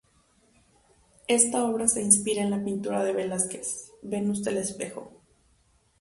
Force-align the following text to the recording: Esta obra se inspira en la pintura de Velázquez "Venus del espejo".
Esta 1.27 1.63
obra 1.63 1.87
se 1.87 2.01
inspira 2.01 2.41
en 2.41 2.49
la 2.49 2.63
pintura 2.65 3.03
de 3.03 3.13
Velázquez 3.13 3.91
"Venus 4.01 4.43
del 4.43 4.57
espejo". 4.57 5.13